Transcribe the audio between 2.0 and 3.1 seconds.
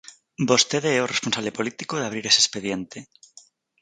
abrir ese expediente.